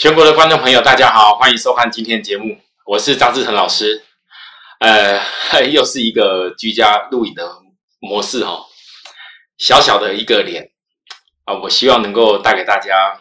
[0.00, 4.02] 全国的观众朋友，大家好，欢迎收看今天的节目，我是张志成老师。
[4.78, 5.20] 呃，
[5.70, 7.46] 又是一个居家录影的
[7.98, 8.64] 模式哈，
[9.58, 10.70] 小小的一个脸
[11.44, 13.20] 啊，我希望能够带给大家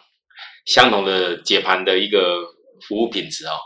[0.65, 2.45] 相同的解盘的一个
[2.87, 3.59] 服务品质哦。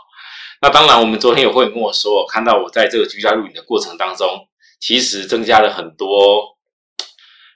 [0.60, 4.48] 那当然，我们昨天有会跟我说，看到我在这个居家录影的过程当中，
[4.80, 6.56] 其实增加了很多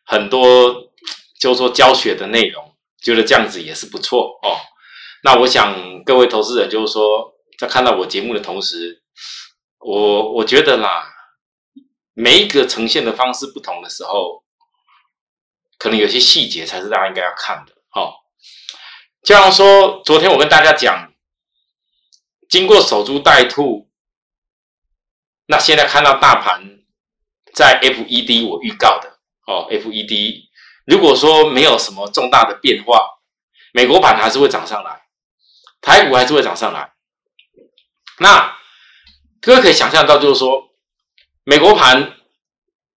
[0.04, 0.92] 很多，
[1.40, 4.54] 就是说教学的内容，觉得这样子也是不错哦。
[5.28, 9.02] 那我想各位投资人就是说，在看到我节目的同时，
[9.78, 11.04] 我我觉得啦，
[12.14, 14.42] 每一个呈现的方式不同的时候，
[15.76, 18.14] 可能有些细节才是大家应该要看的哦。
[19.22, 21.12] 就像说，昨天我跟大家讲，
[22.48, 23.90] 经过守株待兔，
[25.44, 26.62] 那现在看到大盘
[27.52, 30.48] 在 FED 我预告的哦，FED
[30.86, 32.98] 如果说没有什么重大的变化，
[33.74, 34.97] 美国盘还是会涨上来。
[35.80, 36.92] 台股还是会涨上来，
[38.18, 38.56] 那
[39.40, 40.70] 各位可以想象到，就是说，
[41.44, 42.16] 美国盘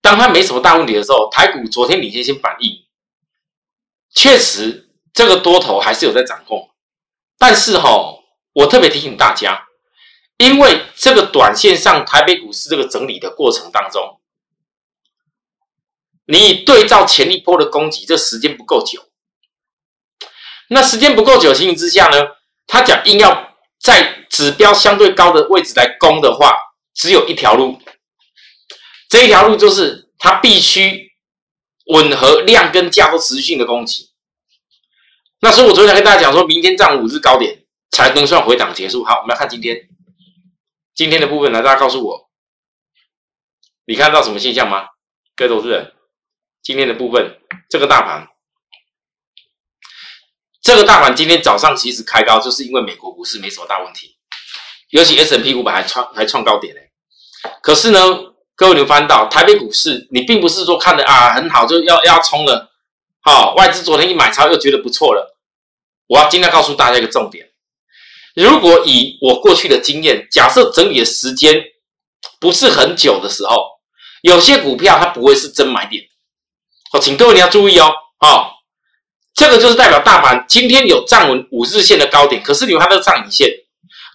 [0.01, 2.85] 当它没什么大问题的时候，台股昨天领先先反应，
[4.13, 6.71] 确实这个多头还是有在掌控，
[7.37, 8.15] 但是哈，
[8.53, 9.67] 我特别提醒大家，
[10.37, 14.19] 因为这个短线上台北股市这个整理的过程当中，
[16.25, 19.07] 你对照前一波的攻击，这时间不够久，
[20.69, 22.17] 那时间不够久的情形之下呢？
[22.67, 26.55] 他讲硬要在指标相对高的位置来攻的话，
[26.93, 27.81] 只有一条路，
[29.09, 31.11] 这一条路就是他必须
[31.87, 34.11] 吻合量跟价都持续性的攻击。
[35.41, 39.03] 那所以我昨天跟大家讲，说明天涨五日高点才能算回档结束。
[39.03, 39.89] 好，我们来看今天
[40.93, 42.29] 今天的部分，来大家告诉我，
[43.85, 44.87] 你看到什么现象吗？
[45.35, 45.93] 各位投资人，
[46.61, 47.39] 今天的部分
[47.69, 48.30] 这个大盘。
[50.61, 54.15] 这个大盘今天早上其实开高，就是因为美国股市没什么大问题，
[54.91, 56.91] 尤其 S M P 五百还创还创高点嘞。
[57.63, 57.99] 可是呢，
[58.55, 62.71] 各位你翻到台北股市，你并不是说看的啊很好就要要冲了。
[63.21, 65.35] 好，外资昨天一买超又觉得不错了。
[66.07, 67.49] 我要今天告诉大家一个重点：
[68.35, 71.59] 如果以我过去的经验，假设整理的时间
[72.39, 73.65] 不是很久的时候，
[74.21, 76.03] 有些股票它不会是真买点。
[76.91, 78.50] 好，请各位你要注意哦，好。
[79.41, 83.49] 这个就是代表大盘今天有站稳五日线的高点，可是你看它的上影线，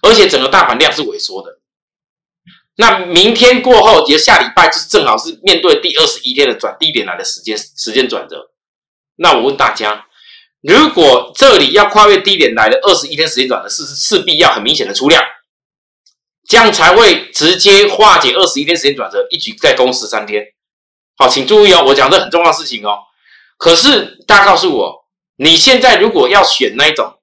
[0.01, 1.59] 而且整个大盘量是萎缩的。
[2.77, 8.51] 那明天过后，也下礼拜就是正好是面对第二十一天的转低点来的时间时间转折。
[9.17, 10.05] 那我问大家，
[10.61, 15.21] 如果这里要跨越低点来的二十一天时间转折，是势必要很明显的出量，
[16.47, 20.41] 这样才会直接化解二十一天时间转折，一举再攻十三天。
[21.17, 22.99] 好，请注意哦，我讲的很重要的事情哦。
[23.57, 25.06] 可是大家告诉我。
[25.37, 27.19] 你现在如果要选那种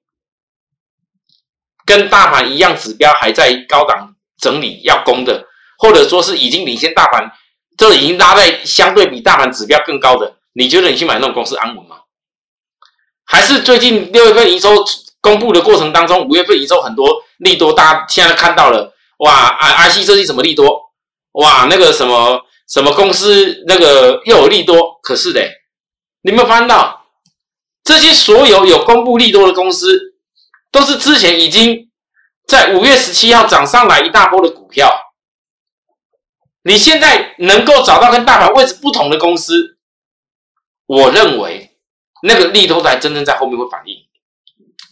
[1.85, 5.45] 跟大盘一样指标还在高档整理要攻的，
[5.77, 7.31] 或者说是已经领先大盘，
[7.77, 11.97] 这已经拉在相对比大盘指标更高的，你觉得你去买那种公司安稳吗？
[13.25, 14.69] 还是最近六月份营收
[15.19, 20.79] 公布的过程当中，五月份营收很多利多，大家现在看到了哇啊 IC 设计什么利多，
[21.33, 25.51] 哇，那个什么什么公司那个又有利多，可是嘞，
[26.21, 26.94] 你有没有发现到？
[27.85, 30.15] 这些所有有公布利多的公司，
[30.71, 31.89] 都是之前已经
[32.47, 34.91] 在五月十七号涨上来一大波的股票。
[36.63, 39.77] 你现在能够找到跟大盘位置不同的公司，
[40.87, 41.77] 我认为
[42.23, 43.95] 那个利多才真正在后面会反应。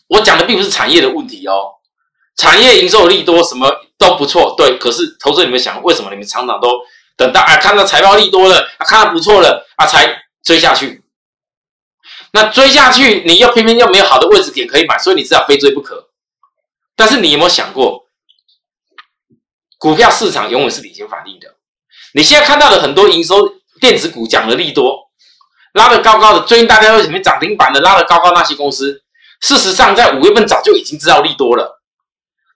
[0.07, 1.73] 我讲的并不是产业的问题哦，
[2.37, 3.67] 产业营收利多什么
[3.97, 4.77] 都不错，对。
[4.77, 6.69] 可是投资你们想，为什么你们常常都
[7.17, 11.02] 等到啊看到财报利多了，啊看到不错了啊才追下去？
[12.35, 16.09] 那追下去，你又偏偏又没有好的位置点可以买，所以你知道非追不可。
[16.95, 18.07] 但是你有没有想过，
[19.77, 21.55] 股票市场永远是领先反应的。
[22.15, 25.11] 你现在看到的很多营收电子股讲的利多，
[25.73, 29.03] 拉的高高的，最近大家为什么涨停板的拉的高高那些公司，
[29.41, 31.83] 事实上在五月份早就已经知道利多了。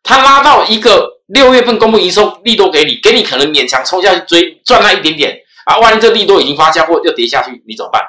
[0.02, 8.02] 他拉到一个六月份公布营收利多给你，给你可能勉强冲下去追赚那一点点啊，万一这利多已经发酵过又跌下去，你怎么办？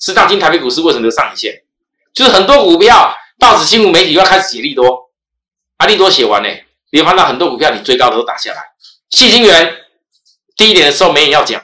[0.00, 1.62] 是当今台北股市为什么上影线？
[2.14, 5.10] 就是很多股票报纸、新闻媒体又要开始写利多，
[5.76, 6.48] 啊，利多写完呢，
[6.90, 8.62] 你会看到很多股票你追高的都打下来。
[9.10, 9.74] 细晶元
[10.56, 11.62] 低一点的时候没人要讲，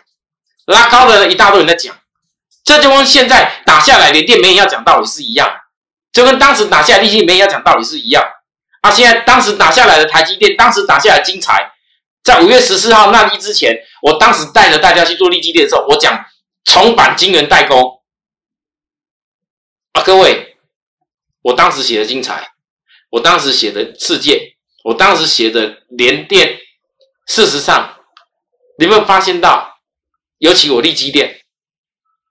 [0.67, 1.97] 拉高的一大堆人在讲，
[2.65, 5.51] 这就跟现在打下来连电没人要讲道理是一样，
[6.13, 8.25] 就跟当时打下来立基没人要讲道理是一样。
[8.83, 11.73] 啊，现在当时打下来的台积电，当时打下来金财，
[12.23, 16.25] 在五月十四号那一之前，我当时带着大家去做立基电的时候，我讲
[16.65, 18.01] 重返晶圆代工。
[20.05, 20.59] 各位，
[21.41, 22.53] 我当时写的精彩，
[23.09, 24.55] 我当时写的世界，
[24.85, 26.59] 我当时写的联电，
[27.27, 27.97] 事实上，
[28.79, 29.81] 你有没有发现到？
[30.39, 31.41] 尤其我立基电，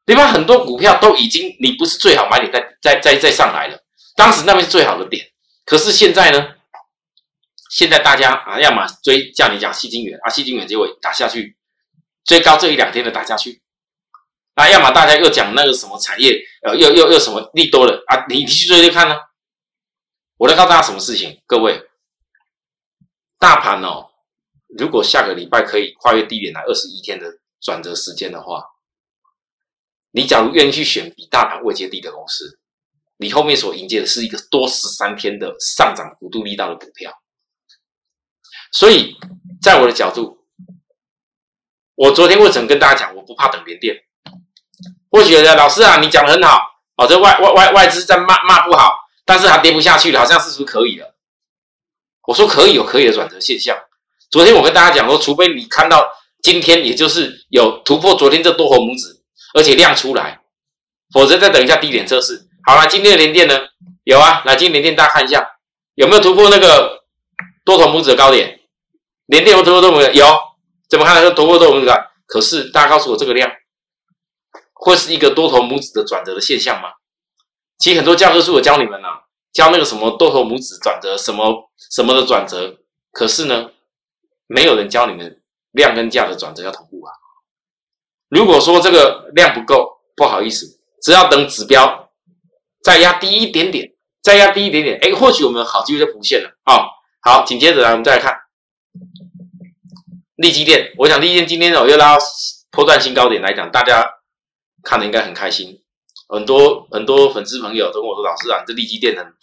[0.05, 0.27] 对吧？
[0.27, 3.79] 很多股票都已经你不是最好买点，再再再再上来了。
[4.15, 5.25] 当时那边是最好的点，
[5.65, 6.53] 可是现在呢？
[7.71, 11.57] 现在大家啊，要么追叫你讲细金元啊，细金元结果打下去，
[12.23, 13.62] 最高这一两天的打下去，
[14.55, 19.15] 那，要么大家又讲那个什么产业，呃，又又又什么利多了啊，你你去追追看呢？
[20.37, 21.81] 我来告诉大家什么事情，各位，
[23.39, 24.11] 大盘哦，
[24.77, 28.63] 如果下个礼拜可以跨越低点来二十一天的转折时间的话，
[30.11, 32.59] 你假如愿意去选比大盘位阶低的公司，
[33.17, 37.11] 你后面所迎接的是一个多十三天的上涨幅度力道的股票。
[38.71, 39.15] 所以，
[39.61, 40.45] 在我的角度，
[41.95, 44.05] 我昨天为什么跟大家讲，我不怕等连跌？
[45.13, 46.59] 我觉得老师啊，你讲的很好
[46.97, 48.95] 哦，这外外外外资在骂骂不好，
[49.25, 51.13] 但是还跌不下去了，好像是不是可以了？
[52.25, 53.77] 我说可以有可以的转折现象。
[54.31, 56.11] 昨天我跟大家讲说，除非你看到
[56.41, 59.21] 今天，也就是有突破昨天这多头拇指，
[59.53, 60.39] 而且量出来，
[61.13, 62.47] 否则再等一下低点测试。
[62.65, 63.59] 好了，今天的连电呢？
[64.05, 65.47] 有啊，来今天连电大家看一下，
[65.93, 67.03] 有没有突破那个
[67.63, 68.59] 多头拇指的高点？
[69.27, 70.13] 连电有突破多头拇指？
[70.17, 70.25] 有，
[70.89, 71.91] 怎么看来是突破多头拇指？
[72.25, 73.47] 可是大家告诉我，这个量
[74.83, 76.89] 会是一个多头拇指的转折的现象吗？
[77.79, 82.77] 其实很多教科书我教你们啊，教那个什么多头拇指转折，什么什么的转折，
[83.11, 83.71] 可是呢，
[84.47, 85.41] 没有人教你们
[85.71, 87.13] 量跟价的转折要同步啊。
[88.29, 92.11] 如果说这个量不够，不好意思，只要等指标
[92.83, 96.85] 再压低一点点，再压低一点点，哎，或许我们好机会就浮现了啊。
[97.21, 98.37] 好，紧接着来，我们再来看。
[100.35, 102.17] 利基电，我想利基电今天哦又拉
[102.71, 104.03] 破断新高点来讲，大家
[104.83, 105.81] 看的应该很开心。
[106.27, 109.33] 很多很多粉丝朋友都跟我说：“老师啊，你这利基电很，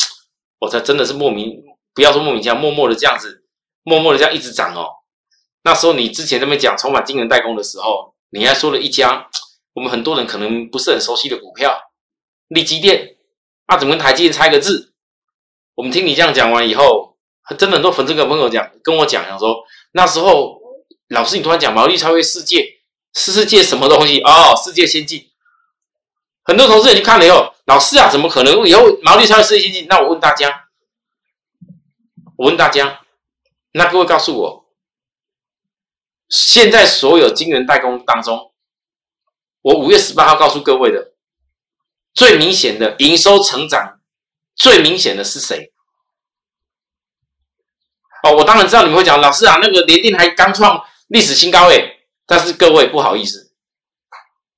[0.61, 1.63] 我才真的是莫名，
[1.95, 3.45] 不要说莫名其妙，默默的这样子，
[3.83, 4.87] 默默的这样一直涨哦。”
[5.65, 9.29] 那时候你之前那边讲充满金源代工的时候，你还说了一家
[9.75, 11.79] 我们很多人可能不是很熟悉的股票，
[12.49, 13.17] 利基电，
[13.67, 14.93] 啊，怎么跟台积电差一个字？
[15.75, 17.17] 我们听你这样讲完以后，
[17.59, 20.59] 真的很多粉丝跟朋友讲，跟我讲，讲说那时候。
[21.11, 22.65] 老师，你突然讲毛利超越世界
[23.15, 24.21] 是，世界什么东西？
[24.21, 25.30] 哦，世界先进。
[26.51, 29.87] 很多投资人去看了以后，老师啊，怎么可能以后毛利超越世界先进？
[29.89, 30.69] 那我问大家，
[32.37, 33.03] 我问大家，
[33.71, 34.65] 那各位告诉我，
[36.29, 38.53] 现在所有晶圆代工当中，
[39.63, 41.13] 我五月十八号告诉各位的
[42.13, 44.01] 最明显的营收成长
[44.57, 45.73] 最明显的是谁？
[48.25, 50.85] 哦，我当然知道你们会讲，老师啊，那个联电还刚创。
[51.07, 53.50] 历史新高诶，但是各位不好意思，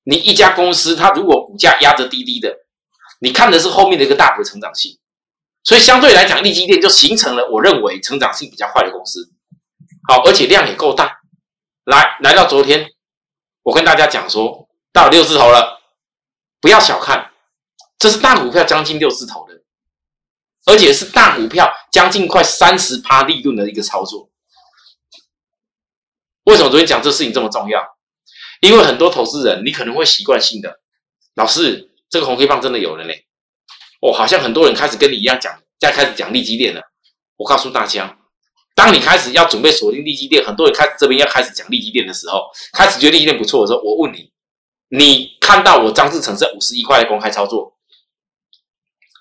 [0.05, 2.57] 你一家公司它如果股价压着低低的，
[3.21, 4.99] 你看的是后面的一个大幅成长性，
[5.63, 9.33] 所以相对来讲，利基电就形成了我认为成长性比较快的公司。
[10.09, 11.21] 好，而且量也够大。
[11.85, 12.91] 来，来到昨天，
[13.63, 15.81] 我跟大家讲说，到六字头了，
[16.61, 17.31] 不要小看，
[17.99, 19.63] 这是大股票将近六字头的，
[20.67, 24.31] 而且是大股票将近快三十趴利润的一个操作。
[26.45, 27.97] 为什么昨天讲这事情这么重要？
[28.63, 30.79] 因为很多投资人，你可能会习惯性的，
[31.35, 33.27] 老师，这个红黑棒真的有了嘞，
[34.01, 36.81] 哦，好像很多人开始跟你一样讲，在开始讲利基电了。
[37.37, 38.17] 我告诉大家，
[38.77, 44.31] 当你开始要准备锁定利基电，很多人开始这边要开始讲利基电的时候，开始觉得利基电不错的时候，我问你，
[44.89, 47.77] 你看到我张志成在五十一块的公开操作，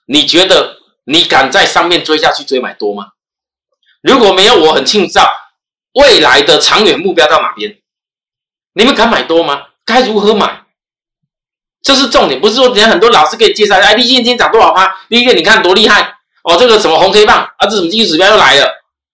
[0.05, 3.13] 你觉得你敢在上面追下去追买多吗？
[4.03, 5.19] 如果没有，我很庆幸。
[5.93, 7.80] 未来的长远目标到哪边？
[8.73, 9.63] 你们敢买多吗？
[9.85, 10.61] 该如何买？
[11.83, 13.75] 这是重点，不是说人家很多老师可以介绍。
[13.75, 14.99] 哎，利基今天涨多少趴？
[15.09, 16.13] 第一个你看多厉害
[16.43, 18.67] 哦，这个什么红黑棒啊，这什么技术指标又来了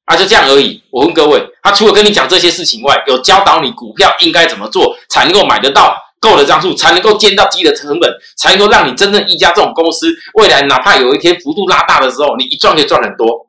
[0.05, 0.83] 啊，就这样而已。
[0.91, 13.47] 我问各位，他除了跟你讲这些事情外，有教导你股票应该怎么做才能够买得到够的张数，才能够见到低的成本，才能够让你真正一家这种公司未来哪怕有一天幅度拉大的时候，你一赚可以赚很多，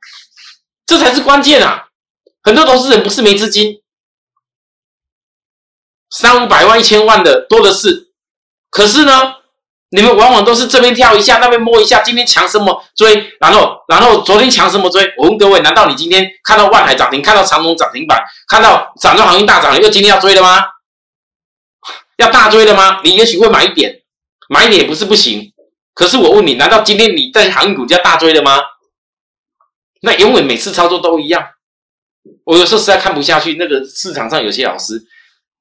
[0.87, 1.87] 这才是关键啊！
[2.45, 3.81] 很多投资人不是没资金，
[6.11, 8.09] 三五百万、一千万的多的是。
[8.71, 9.35] 可是呢，
[9.91, 12.03] 你们往往都是这边跳一下，那边摸一下。
[12.03, 13.33] 今天抢什么追？
[13.41, 15.13] 然后，然后昨天抢什么追？
[15.17, 20.63] 我问各位，难道你今天看到万海涨停，看到长隆涨停板，看到散装航运大涨，又今天要追了吗？
[22.19, 23.01] 要大追了吗？
[23.05, 24.03] 你也许会买一点，
[24.49, 25.53] 买一点也不是不行。
[25.95, 28.59] 可是我问你，难道今天你在航运股要大追了吗？
[30.03, 31.45] 那永远每次操作都一样。
[32.45, 35.03] 我有时候实在看不下去，那个市场上有些老师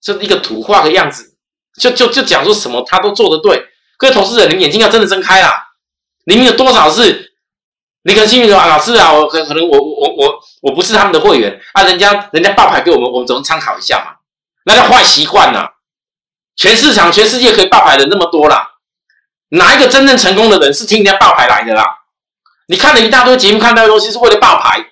[0.02, 1.36] 就一个土话的样子，
[1.80, 3.66] 就就就讲说什么他都做得对。
[3.98, 5.68] 各位投资人，你们眼睛要真的睁开啦！
[6.26, 7.34] 里面有多少是
[8.04, 14.18] 你可能心里说，老师啊，我可可能我我我我不是他们的会员啊，人家人家爆牌给我们，我们只能参考一下嘛。
[14.66, 15.68] 那叫坏习惯呐！
[16.56, 18.70] 全市场全世界可以爆牌的那么多啦，
[19.50, 21.84] 哪一个真正成功的人是听人家爆牌来的啦？
[22.68, 24.86] 你看了一大堆节目，看到的东西是为了爆牌，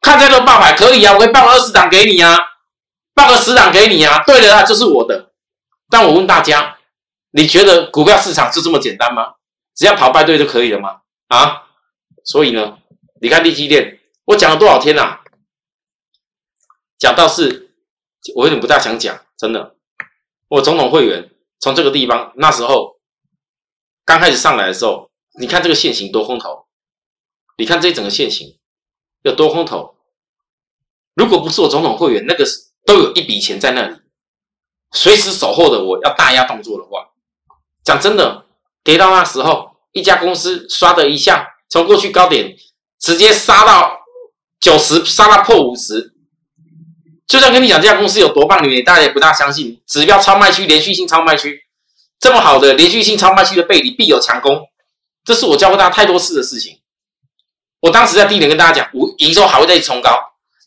[0.00, 2.36] 看再多爆牌可以啊，我可以报个二十档给你啊，
[3.14, 4.22] 报个十档给你啊。
[4.26, 5.32] 对的啊，这是我的。
[5.88, 6.78] 但我问大家，
[7.30, 9.34] 你觉得股票市场就这么简单吗？
[9.74, 11.02] 只要跑败队就可以了吗？
[11.28, 11.62] 啊？
[12.24, 12.78] 所以呢，
[13.20, 15.22] 你看利基店，我讲了多少天啦？
[16.98, 17.74] 讲到是，
[18.34, 19.76] 我有点不大想讲，真的。
[20.48, 21.30] 我总统会员
[21.60, 22.98] 从这个地方那时候
[24.04, 26.66] 刚开始上来的时候，你看这个线型多空头。
[27.56, 28.58] 你看这整个线型
[29.22, 29.94] 有多空头，
[31.14, 32.44] 如果不是我总统会员，那个
[32.84, 33.96] 都有一笔钱在那里，
[34.92, 37.08] 随时守候的我要大压动作的话，
[37.84, 38.46] 讲真的，
[38.82, 42.54] 跌到那时候，一家公司刷的一下，从过去高点
[43.00, 43.98] 直接杀到
[44.60, 46.14] 九十，杀到破五十，
[47.26, 49.82] 就算跟你讲这家公司有多棒，你们大家也不大相信。
[49.86, 51.60] 指标超卖区，连续性超卖区，
[52.20, 54.68] 这么好的连续性超卖区的背离必有强攻，
[55.24, 56.80] 这是我教过大家太多次的事情。
[57.80, 60.10] 我当时在低点跟大家讲，我营收还会再冲高，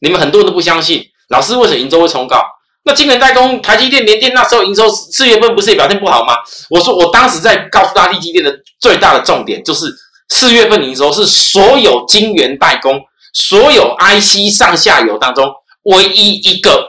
[0.02, 2.42] 你们很多人都不相信，老师为什么营收会冲高？
[2.84, 6.38] 那晶圆代工、台积电、联电那时候营收四月份不是也表现不好吗？
[6.70, 9.94] 我说我当时在告诉大家，积电的最大的重点就是
[10.30, 13.02] 四月份营收是所有晶圆代工、
[13.34, 15.54] 所有 IC 上下游当中
[15.84, 16.88] 唯一一个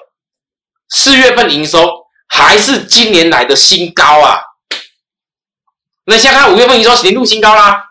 [0.88, 1.90] 四月份营收
[2.28, 4.38] 还是今年来的新高啊！
[6.04, 7.86] 那现在看五月份营收年度新高啦。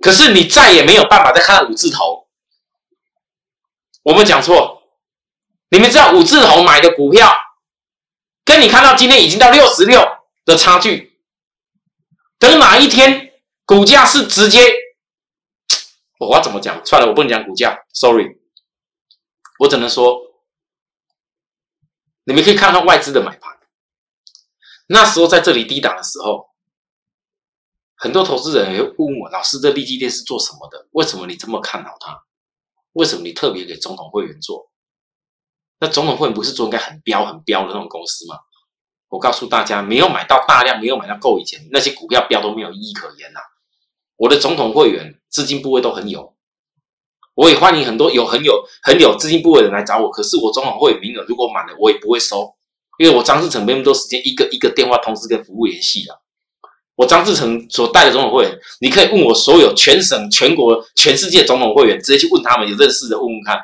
[0.00, 2.26] 可是你再也没有办法再看到五字头，
[4.02, 4.81] 我们讲错，
[5.72, 7.32] 你们知道五字头买的股票，
[8.44, 10.06] 跟你看到今天已经到六十六
[10.44, 11.18] 的差距，
[12.38, 13.32] 等哪一天
[13.64, 14.60] 股价是直接，
[16.18, 16.84] 我要怎么讲？
[16.84, 18.36] 算了，我不能讲股价，sorry，
[19.60, 20.20] 我只能说，
[22.24, 23.58] 你们可以看到外资的买盘，
[24.88, 26.52] 那时候在这里低档的时候。
[27.96, 30.88] 很多投资人也会问我：“老师，这利基店是做什么的？
[30.90, 32.20] 为什么你这么看好它？
[32.94, 34.71] 为什么你特别给总统会员做？
[35.82, 38.36] 那总统会不是做应该很标很标的那种公司吗？”
[39.10, 43.40] 我告诉大家，没有买到大量，没有买到够以前，那些股票标都没有意义可言呐。
[44.16, 46.34] 我的总统会员资金部位都很有，
[47.34, 50.08] 我也欢迎很多有很有很有资金部位的人来找我。
[50.08, 52.54] 可是我总统会员名额如果满了，我也不会收，
[52.98, 56.16] 因为我张志成没那么多时间，一个一个电话通知跟服务联系的。
[56.94, 63.58] 我张志成所带的总统会员，你可以问我所有全省、全国、全世界总统会员，直接去问他们有认识的问问看。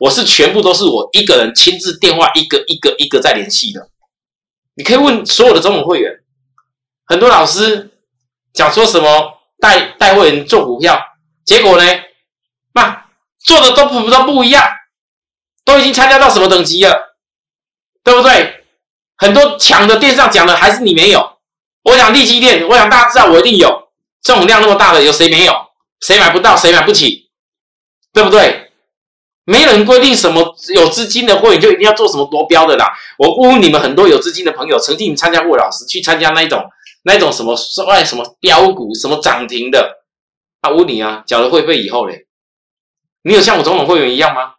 [0.00, 3.88] 我是全部都是我一个人亲自电话一个一个一个在联系的。
[4.74, 6.10] 你可以问所有的总统会员，
[7.06, 7.90] 很多老师
[8.52, 10.98] 讲说什么带带会员做股票，
[11.44, 11.84] 结果呢，
[12.74, 13.06] 那
[13.44, 14.66] 做的都不都不一样，
[15.64, 17.16] 都已经参加到什么等级了，
[18.02, 18.64] 对不对？
[19.16, 21.38] 很多抢的电上讲的还是你没有。
[21.84, 23.88] 我想利基店，我想大家知道我一定有
[24.22, 25.52] 这种量那么大的，有谁没有？
[26.00, 26.56] 谁买不到？
[26.56, 27.28] 谁买不起？
[28.12, 28.61] 对不对？
[29.44, 32.92] 没人规定什么有资金的会员就一定要做什么夺标的啦。
[33.18, 36.64] 我问问你们很多有资金的朋友，曾经参加过老师去参加那种
[37.02, 37.56] 那种什么
[37.88, 39.98] 外什么标股什么涨停的，
[40.60, 42.26] 啊，问你啊，缴了会费以后嘞，
[43.24, 44.54] 你有像我总统会员一样吗？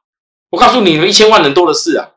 [0.50, 2.10] 我告诉你你们一千万人多的是啊。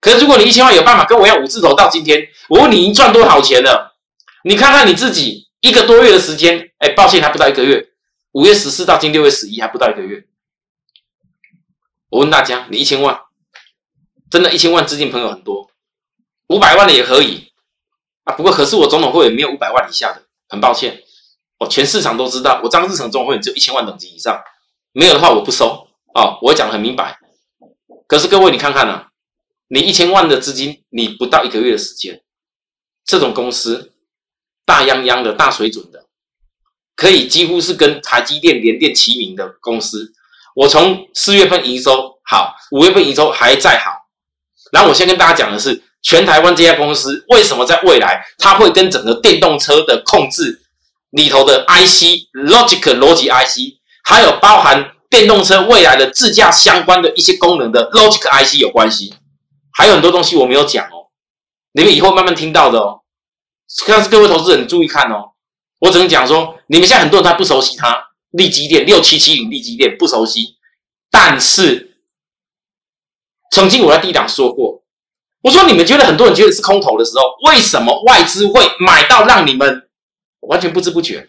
[0.00, 3.96] 可是如果你一千万有办法跟我要五字头到今天，我问你，你赚多少钱了？
[4.44, 7.88] 你看看你自己一个多月的时间，哎，抱歉还不到一个月，
[8.32, 10.24] 五月十四到今六月十一还不到一个月。
[12.10, 13.20] 我问大家，你一千万，
[14.30, 15.70] 真的，一千万资金朋友很多，
[16.48, 17.52] 五百万的也可以
[18.24, 18.34] 啊。
[18.34, 21.02] 不过可是我总统会员没有五百万以下的，很抱歉，
[21.58, 24.42] 我全市场都知道，我张志成总统会只有一千万等级以上，
[24.92, 27.18] 没有的话我不收啊，我讲的很明白。
[28.06, 29.06] 可是各位你看看呢，
[29.68, 32.22] 你一千万的资金，你不到一个月的时间，
[33.04, 33.92] 这种公司。
[34.66, 36.06] 大泱泱的大水准的，
[36.94, 40.12] 可以几乎是跟台积电、联电齐名的公司。
[40.56, 43.90] 我从四月份营收好，五月份营收还在好。
[44.72, 50.60] 然后我先跟大家讲的是，全台湾这家公司为什么在未来它会跟整个电动车的控制
[51.10, 59.14] 里头的 IC、Logic 逻辑 IC，还有包含电动车未来的自驾相关的一些功能的 Logic IC 有关系。
[59.72, 61.10] 还有很多东西我没有讲哦，
[61.72, 63.00] 你们以后慢慢听到的哦。
[63.86, 65.32] 但是各位投资人注意看哦，
[65.80, 70.56] 我只能讲说，你们现在很多人他不熟悉它，利基电六七七零利基电不熟悉，
[71.10, 72.02] 但是
[73.50, 74.84] 曾经我在低档说过，
[75.42, 79.90] 我说你们觉得很多人觉得是空头的时候，为什么外资会买到让你们
[80.40, 81.28] 完全不知不觉？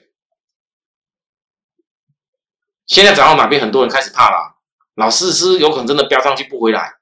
[2.86, 4.58] 现在涨到哪边，很多人开始怕了。
[4.96, 6.96] 老师是有可能真的飙上去不回来。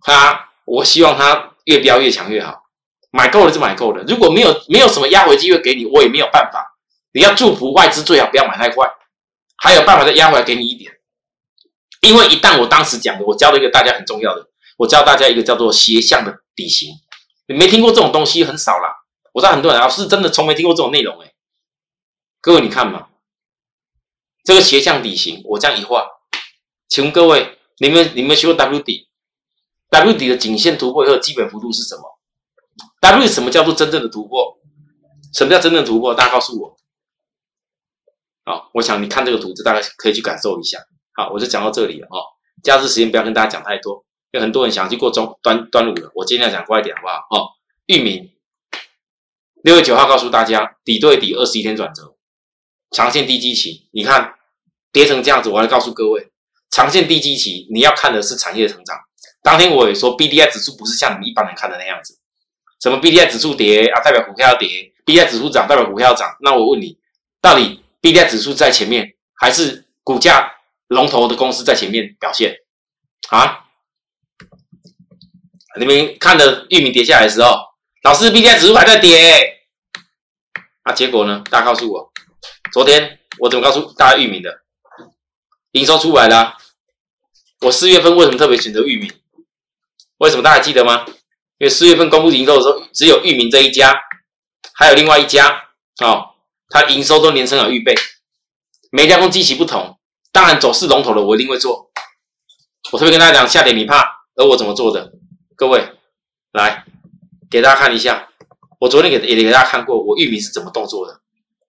[0.00, 2.62] 他，我希望他越飙越强越好。
[3.10, 6.71] 买够了就买够了，如果没有没有什么压回机会给你，我也没有办法。
[7.12, 8.88] 你要祝福外资最好不要买太快，
[9.56, 10.92] 还有办法再压回来给你一点。
[12.00, 16.90] 因为一旦我当时讲的，我教了一个大家很重要的，我教大家一个叫做斜向的底型。
[17.46, 19.04] 你没听过这种东西很少啦。
[19.32, 21.32] 我知道很多人老师真的从没听过这种内容哎。
[22.40, 23.08] 各位你看嘛，
[24.42, 26.06] 这个斜向底型，我这样一画，
[26.88, 29.08] 请问各位，你们你们学过 W 底
[29.90, 32.18] ？W 底的颈线突破以后基本幅度是什么
[33.00, 34.58] ？W 什么叫做真正的突破？
[35.34, 36.14] 什么叫真正突破？
[36.14, 36.76] 大家告诉我。
[38.44, 40.78] 好，我想你看这个图，就大概可以去感受一下。
[41.14, 42.18] 好，我就讲到这里了哦。
[42.62, 46.10] 假日时间不要跟大家讲太多，因为很多人想去过中端端午了。
[46.14, 47.14] 我尽量讲快一点，好不好？
[47.30, 47.48] 哦，
[47.86, 48.30] 域名
[49.62, 52.16] 六月九号告诉大家，底对底二十一天转折，
[52.90, 53.88] 长线低基期。
[53.92, 54.34] 你看
[54.92, 56.32] 跌成这样子，我来告诉各位，
[56.70, 58.96] 长线低基期你要看的是产业成长。
[59.42, 62.18] 当天我也说，B D I 指数不是像你们一般人看的那样子。
[62.80, 66.36] 什么 B D I 指数跌啊，代表股票要跌；B D I 指数涨，代表股票要涨。
[66.40, 66.98] 那我问你，
[67.40, 70.52] 到底 B D I 指数在前面，还是股价
[70.88, 72.56] 龙头的公司在前面表现？
[73.30, 73.60] 啊？
[75.78, 77.56] 你们看着玉米跌下来的时候，
[78.02, 79.62] 老师 B D I 指数还在跌，
[80.82, 81.42] 啊，结果呢？
[81.48, 82.12] 大家告诉我，
[82.72, 84.60] 昨天我怎么告诉大家玉米的？
[85.70, 86.58] 营收出来了，
[87.60, 89.12] 我四月份为什么特别选择玉米？
[90.18, 91.06] 为什么大家记得吗？
[91.58, 93.96] 因为四月份公布营收的时候，只有域名这一家，
[94.74, 95.70] 还有另外一家
[96.02, 96.31] 哦，
[96.72, 97.94] 它营收都连成了预备。
[98.90, 99.98] 每家公机不同，
[100.32, 101.90] 当然走势龙头的我一定会做。
[102.90, 104.02] 我特别跟大家讲，下跌你怕，
[104.36, 105.12] 而我怎么做的？
[105.54, 105.86] 各位
[106.52, 106.84] 来
[107.50, 108.30] 给大家看一下，
[108.80, 111.20] 我昨天给也给大家看过，我玉米是怎么动作的，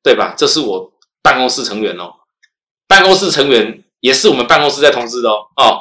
[0.01, 0.34] 对吧？
[0.38, 2.13] 这是我办公室成员哦，
[2.88, 5.47] 办公室成员也是我们办公室在通知的哦。
[5.58, 5.80] 哦，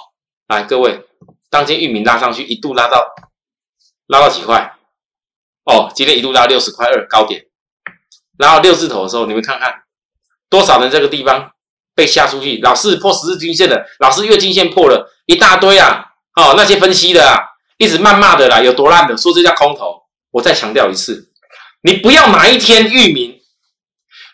[0.49, 1.07] 来各位，
[1.49, 3.07] 当天玉米拉上去，一度拉到。
[4.09, 4.77] 拉到几块？
[5.65, 7.47] 哦，今天一度拉六十块二高点，
[8.39, 9.83] 然后六字头的时候，你们看看
[10.49, 11.53] 多少人这个地方
[11.95, 12.59] 被吓出去？
[12.63, 16.07] 老是破十日均线的，老是月均线破了一大堆啊！
[16.35, 17.39] 哦，那些分析的啊，
[17.77, 20.03] 一直谩骂的啦，有多烂的，说这叫空头。
[20.31, 21.31] 我再强调一次，
[21.83, 23.39] 你不要哪一天域名，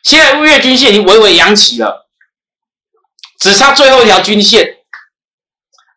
[0.04, 2.08] 现在月均线已经微微扬起了，
[3.40, 4.76] 只差最后一条均线。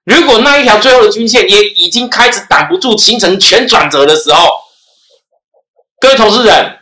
[0.03, 4.49] 如果那一条最后的均线也已经开始挡不住，形成全转折的时候，
[5.99, 6.79] 各位投资人，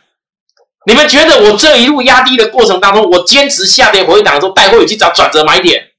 [0.86, 5.90] 你们觉得我这一路压低的过程当中，我坚持下跌回档的时候，带货去找转折买点，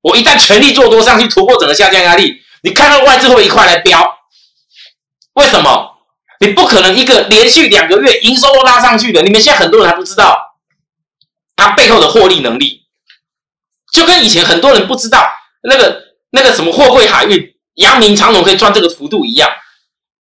[0.00, 4.18] 我一旦全力做多上去突破整个下降压力，你看到外资会一块来飙？
[5.34, 5.98] 为什么？
[6.40, 10.56] 你不可能一个连续两个月营收都拉上去的，你们现在很多人还不知道
[11.56, 12.82] 它背后的获利能力，
[13.92, 15.26] 就跟以前很多人不知道
[15.62, 16.12] 那个。
[16.34, 19.50] 那个什么货柜海运、阳明长隆可以赚这个幅度一样，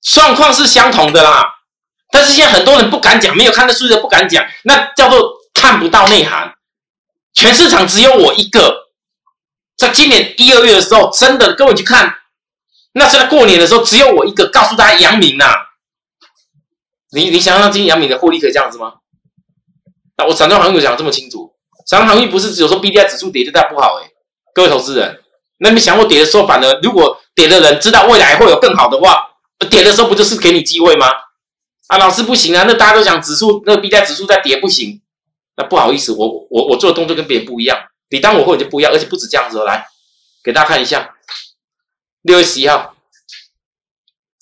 [0.01, 1.41] 状况是相同的啦。
[2.11, 6.53] 但是现在很多人不敢讲，没有看到数字不敢讲，那叫做看不到内涵。
[7.33, 8.87] 全市场只有我一个，
[9.77, 12.13] 在今年一二月的时候，真的各位去看，
[12.93, 15.45] 那是在过年的时候，只有我一个告诉大家阳明呐。
[17.13, 18.95] 你你想让今天阳明的获利可以这样子吗？
[20.17, 21.53] 那我散装航运讲这么清楚，
[21.85, 24.09] 散装航运不是只有说 B D I 指数跌就代不好哎，
[24.53, 25.21] 各位投资人。
[25.59, 29.29] 那你想我跌的时候，反而如果跌的人知道未来会有更好的话，
[29.69, 31.07] 跌的时候不就是给你机会吗？
[31.91, 35.01] 啊，老师不行啊，那大家都讲指数，那个 B 在指数在跌不行，
[35.57, 37.77] 那不好意思，我我我做的动作跟别人不一样，
[38.09, 39.85] 你当我会就不一样，而且不止这样子哦，来
[40.41, 41.15] 给大家看一下，
[42.21, 42.95] 六月十一号，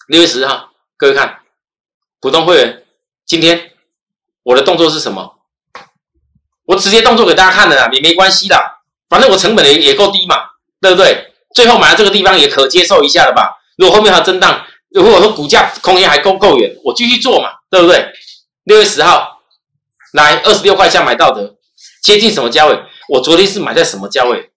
[0.08, 1.40] 六月十号，各位看，
[2.22, 2.84] 普通会员
[3.26, 3.72] 今天
[4.44, 5.40] 我的动作是什么？
[6.66, 8.56] 我直接动作给大家看的啦，也没关系的，
[9.10, 10.36] 反正我成本也也够低嘛。
[10.82, 11.34] 对不对？
[11.54, 13.60] 最后买到这个地方也可接受一下了吧？
[13.78, 18.12] 如果后面还有震荡，如果说股价空间还够够远，我继续做嘛，对不对？
[18.64, 19.42] 六月十号
[20.14, 21.56] 来二十六块下买到的，
[22.02, 22.80] 接近什么价位？
[23.10, 24.52] 我昨天是买在什么价位？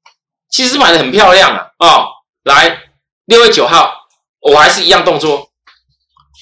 [0.51, 1.67] 其实买的很漂亮啊！
[1.79, 2.07] 哦，
[2.45, 2.79] 来
[3.25, 3.91] 六月九号
[4.41, 5.51] 我还是一样动作，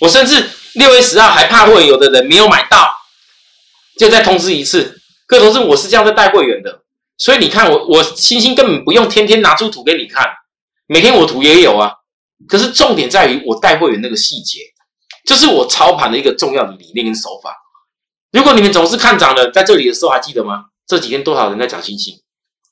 [0.00, 2.92] 我甚至六月十号还怕会有的人没有买到，
[3.98, 5.00] 就再通知一次。
[5.26, 6.82] 各位同志，我是这样在带会员的。
[7.18, 10.26] 所以你看，我我星星根本不用天天拿出图给你看，
[10.86, 11.92] 每天我图也有啊。
[12.48, 14.60] 可是重点在于我带会员那个细节，
[15.24, 17.56] 这是我操盘的一个重要的理念跟手法。
[18.32, 20.66] 如果你们总是看涨的，在这里的时候还记得吗？
[20.86, 22.20] 这几天多少人在讲星星？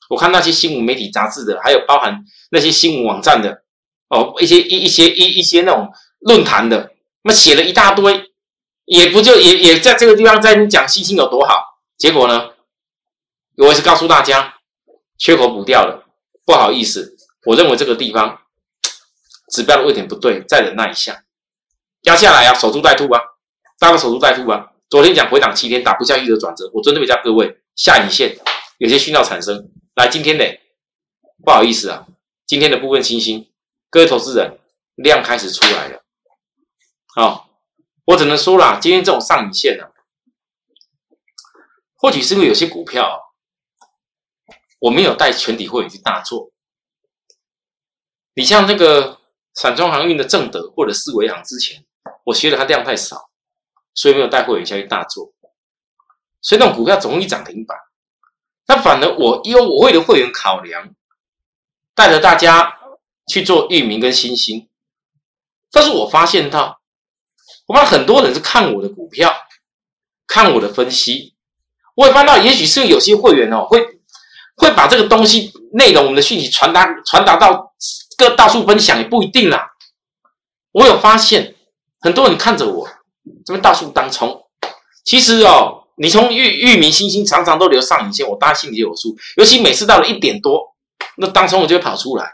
[0.09, 3.61] 我看那些新闻媒体杂志的，还有包含那些新闻网站的，
[4.09, 6.91] 哦，一些一一些一一些那种论坛的，
[7.23, 8.31] 那写了一大堆，
[8.85, 11.61] 也不就也也在这个地方在讲星星有多好，
[11.97, 12.49] 结果呢？
[13.57, 14.55] 我也是告诉大家，
[15.17, 16.05] 缺口补掉了，
[16.45, 18.39] 不好意思，我认为这个地方
[19.49, 21.23] 指标的位点不对，再忍耐一下，
[22.03, 23.21] 压下来啊，守株待兔啊，
[23.79, 24.71] 大家守株待兔啊。
[24.89, 28.35] 昨天讲回档七天打不下去的转折，我针对教各位下影线
[28.79, 30.43] 有些讯号产生，来今天呢，
[31.43, 32.07] 不好意思啊，
[32.47, 33.51] 今天的部分星星，
[33.91, 34.59] 各位投资人
[34.95, 36.01] 量开始出来了，
[37.13, 37.49] 好，
[38.05, 39.85] 我只能说啦，今天这种上影线呢，
[41.95, 43.31] 或许是因为有些股票
[44.79, 46.51] 我没有带全体会员去大做，
[48.33, 49.18] 你像那个
[49.59, 51.83] 散装航运的正德或者四维航之前，
[52.23, 53.29] 我学的它量太少。
[53.95, 55.33] 所以没有带会员下去大做，
[56.39, 57.77] 所以那种股票总容易涨停板。
[58.67, 60.89] 那反而我因为我为了会员考量，
[61.93, 62.77] 带着大家
[63.27, 64.69] 去做域名跟新兴。
[65.69, 66.79] 但是我发现到，
[67.67, 69.35] 我发现很多人是看我的股票，
[70.27, 71.35] 看我的分析。
[71.95, 73.81] 我也发现到，也许是有些会员哦，会
[74.55, 77.68] 会把这个东西内容、我们的讯息传达传达到
[78.19, 79.71] 各到处分享，也不一定啦。
[80.73, 81.55] 我有发现，
[82.01, 82.87] 很多人看着我。
[83.45, 84.43] 这边大树当冲，
[85.05, 89.15] 其实哦，你从玉玉米、星星常常都留上影线，我大家心里有数。
[89.37, 90.75] 尤其每次到了一点多，
[91.17, 92.33] 那当冲我就会跑出来。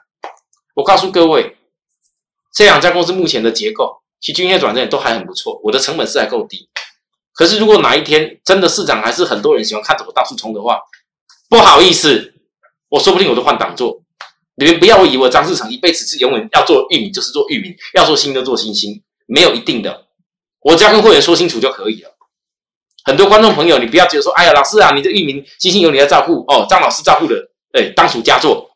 [0.73, 1.57] 我告诉各位，
[2.53, 6.69] 这两家公司目前的结构，其均线转正都还很不错，我的成本是还够低。
[7.33, 10.79] 可是如果哪一天真的市场还是很多人喜欢看着我大树冲的话，
[11.49, 12.33] 不好意思，
[12.89, 14.01] 我说不定我都换挡做。
[14.55, 20.05] 你们不要以为张志成一辈子是永远要做玉米就是做玉米，要做新的做新星，没有一定的。
[20.61, 22.11] 我只要跟会员说清楚就可以了。
[23.03, 27.35] 很多观众朋友，你不要觉得说，哎呀，老师啊，你的域名星星有你来照顾哦，张老师照顾的，
[27.73, 28.71] 哎，当属佳作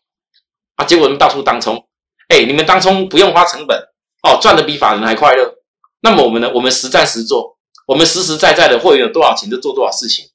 [0.75, 0.85] 啊。
[0.85, 1.83] 结果你们到处当冲，
[2.27, 3.77] 哎，你们当冲不用花成本
[4.21, 5.55] 哦，赚的比法人还快乐。
[6.01, 6.51] 那么我们呢？
[6.53, 10.29] 我们实战实做，我们实实在在的会员有多少钱就做多少事情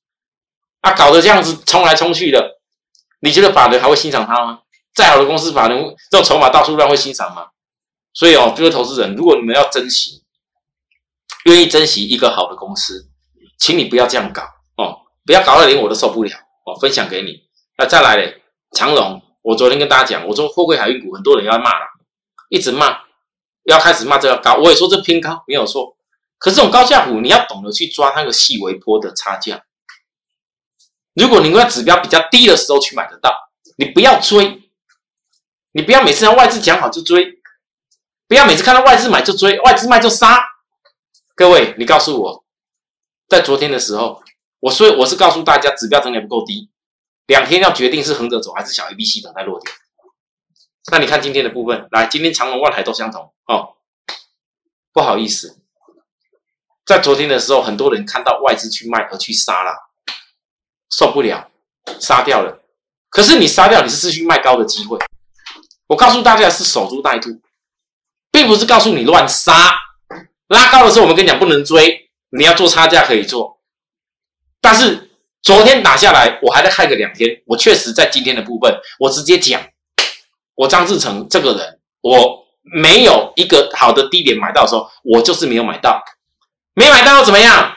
[0.81, 2.59] 啊，搞得这样子冲来冲去的，
[3.21, 4.61] 你觉得法人还会欣赏他吗？
[4.95, 7.49] 再好的公司法人这种筹码到处乱会欣赏吗？
[8.13, 10.23] 所以哦，各位投资人，如果你们要珍惜。
[11.45, 13.11] 愿意珍惜一个好的公司，
[13.59, 14.41] 请你不要这样搞
[14.79, 16.31] 哦，不要搞到连我都受不了
[16.65, 16.75] 哦。
[16.81, 17.43] 分享给你，
[17.77, 21.87] 那再来嘞，长荣，我昨天跟大家讲，我说货柜海运股很多人要骂了，
[22.49, 22.99] 一直骂，
[23.65, 25.99] 要开始骂这个高，我也说这偏高没有错。
[26.39, 29.65] 可是这种高价股，你要懂得去抓那个细微波的差价。
[31.13, 33.37] 如果你在指标比较低的时候去买得到，
[33.77, 34.63] 你不要追，
[35.77, 37.41] 你不要每次让外资讲好就追，
[38.29, 40.41] 不要每次看到外资买就追，外资卖就杀。
[41.35, 42.45] 各位，你告诉我，
[43.29, 44.23] 在昨天的时候，
[44.61, 46.71] 我说我是告诉大家，指标整理不够低，
[47.27, 49.75] 两天要决定是横着走还是小 A B C 等待落点。
[50.93, 53.75] 那你看今天的部分，来，今天长隆、万海都相同哦。
[54.93, 55.59] 不好意思，
[56.87, 59.91] 在昨天的时候，很多人看到外资去卖而去杀了，
[60.89, 61.51] 受不了，
[61.99, 62.63] 杀掉了。
[63.11, 64.97] 可是你杀掉，你是失去卖高的机会。
[65.95, 67.31] 我告诉大家是守株待兔，
[68.33, 69.73] 并不是告诉你乱杀。
[70.49, 73.61] 拉高的时候，我们跟你讲不能追，你要做差价可以做。
[74.61, 75.09] 但是
[75.41, 77.31] 昨天打下来，我还在看个两天。
[77.47, 79.63] 我确实在今天的部分，我直接讲，
[80.57, 82.45] 我张志成这个人，我
[82.83, 86.03] 没有一个好的低点买到的时候，我就是没有买到，
[86.75, 87.73] 没买到又怎么样？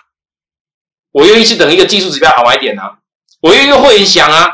[1.12, 2.98] 我愿意去等一个技术指标好买点啊，
[3.42, 4.50] 我愿意会员想啊，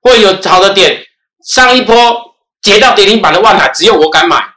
[0.00, 1.04] 会有好的点，
[1.44, 2.29] 上一波
[2.62, 4.54] 跌到跌停板的万海，只有我敢买，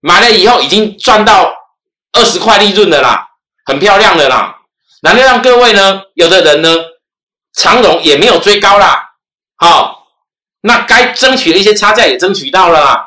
[0.00, 1.54] 买了以后已经赚到。
[2.12, 3.28] 二十块利润的啦，
[3.66, 4.62] 很漂亮的啦。
[5.02, 6.74] 那就让各位呢，有的人呢，
[7.52, 9.10] 长荣也没有追高啦。
[9.56, 10.06] 好，
[10.62, 13.06] 那该争取的一些差价也争取到了啦。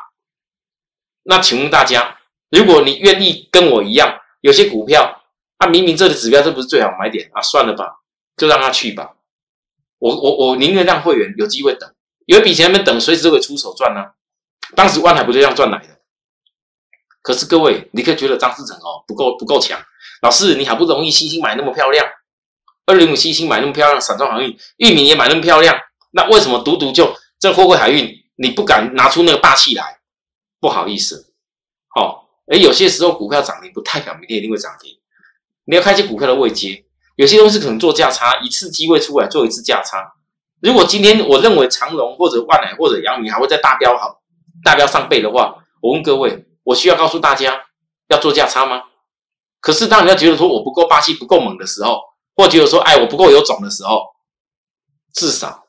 [1.24, 2.18] 那请问大家，
[2.50, 5.22] 如果你愿意跟我一样，有些股票，
[5.58, 7.84] 它明明这个指标这不是最好买点啊，算了吧，
[8.36, 9.16] 就让它去吧。
[9.98, 11.92] 我我我宁愿让会员有机会等，
[12.30, 14.12] 有一笔钱没等，随时都会出手赚呢。
[14.76, 15.98] 当时万海不就这样赚来的？
[17.22, 19.80] 可是各位，你可以觉得张思成哦不够不够强。
[20.22, 22.06] 老师，你好不容易星星买那么漂亮，
[22.86, 25.76] 二零五星星买那么漂亮，散装航运玉米也买那么漂亮，
[26.12, 29.98] 那为什么独独就这货柜海运你不敢拿出那个霸气来？
[30.60, 31.34] 不好意思，
[31.96, 35.00] 哦，哎，有些时候股票涨停不太敢明天一定会涨停，
[35.64, 36.84] 你要看一些股票的位阶，
[37.16, 40.12] 有些东西可能做价差，一次机会出来做一次价差。
[40.60, 44.20] 如果今天我认为长荣或者万海或者阳明还会再大标好，
[44.62, 46.46] 大标上倍的话，我问各位。
[46.62, 47.64] 我需要告诉大家
[48.08, 48.82] 要做价差吗？
[49.60, 51.98] 可是当人家觉得说我不够霸气、不够猛的时候，
[52.36, 54.02] 或觉得说哎我不够有种的时候，
[55.14, 55.64] 至少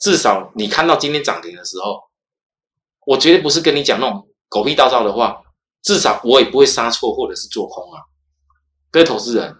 [0.00, 2.00] 至少你看到今天涨停的时候，
[3.06, 5.42] 我绝对不是跟你讲那种狗屁倒灶的话，
[5.82, 8.00] 至少我也不会杀错或者是做空啊。
[8.90, 9.54] 各位投资人，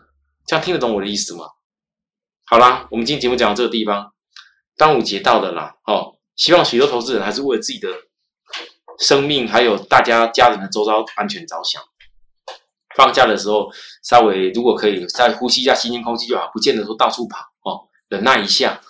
[0.46, 1.44] 这样听得懂我的意思吗？
[2.48, 4.12] 好啦，我们今天节目讲到这个地方，
[4.76, 7.88] 端午节到了啦，哦，希望许多投资人还是为了自己的
[9.00, 11.82] 生命，还有大家家人的周遭安全着想。
[12.94, 13.72] 放假的时候，
[14.04, 18.80] 稍微如果可以再呼吸一下新鲜空气就好，不见得说到处跑哦，忍耐一下。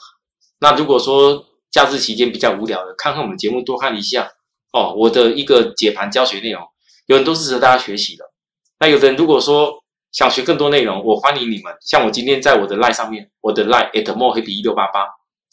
[0.58, 4.30] 那如果说假日期间比较无聊的，看看我们节目多看一下
[4.74, 6.62] 哦，我的一个解盘教学内容，
[7.06, 8.30] 有很多是值得大家学习的。
[8.80, 9.82] 那有的人如果说
[10.16, 11.76] 想学更多内容，我欢迎你们。
[11.82, 15.06] 像我今天在我的 line 上面，我的 line at more happy 一六八八，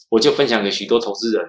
[0.08, 1.44] 我就分享给许多投资人，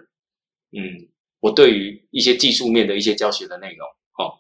[0.74, 1.08] 嗯，
[1.40, 4.36] 我对于一些技术面的一些教学的内容哦。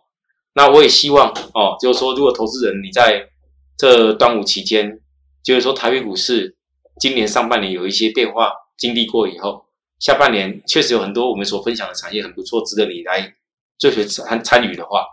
[0.55, 3.29] 那我也希望哦，就是说，如果投资人你在
[3.77, 4.99] 这端午期间，
[5.41, 6.57] 就是说台北股市
[6.99, 9.67] 今年上半年有一些变化，经历过以后，
[9.99, 13.35] 下半年确实有很多我们所分享的产业很不错，值得你来
[13.79, 15.05] 追随参参与的话，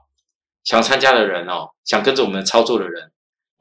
[0.65, 3.13] 想参加的人哦，想跟着我们操作的人，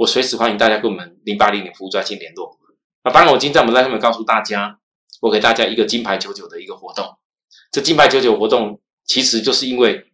[0.01, 2.57] 我随时欢迎大家跟我们零八零零服务专线联络。
[3.03, 4.79] 那当然，我今天在我们上面告诉大家，
[5.21, 7.05] 我给大家一个金牌九九的一个活动。
[7.71, 10.07] 这金牌九九活动其实就是因为。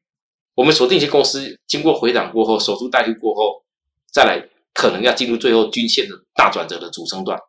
[0.55, 3.63] 我们锁定一些公司，经过回档过后，守株待兔过后，
[4.11, 7.39] 再来可能要进入最后均线的大转折的主升段。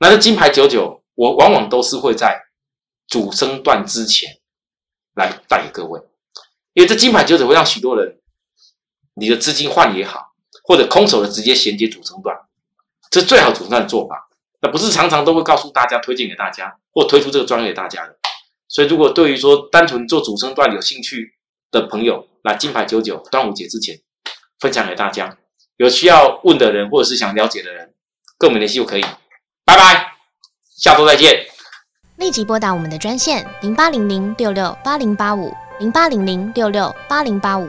[0.00, 2.42] 那这金牌九九，我往往都是会在
[3.06, 4.40] 主升段之前
[5.14, 6.00] 来带给各位，
[6.72, 8.20] 因为这金牌九九会让许多人，
[9.14, 10.33] 你的资金换也好，
[10.64, 12.36] 或者空手的直接衔接主升段，
[13.10, 14.28] 这是最好主升段的做法。
[14.60, 18.16] 那不是常常都会告诉大家、推荐给大家，或推出这个专业给大家的。
[18.66, 21.34] 所以，如果对于说单纯做主升段有兴趣，
[21.70, 24.00] 的朋友，那金牌九九，端午节之前
[24.58, 25.36] 分享给大家。
[25.76, 27.92] 有需要问的人，或者是想了解的人，
[28.38, 29.02] 跟我们联系就可以。
[29.64, 30.12] 拜拜，
[30.78, 31.44] 下周再见。
[32.16, 37.68] 立即拨打我们的专线零八零零六六八零八五零八零零六六八零八五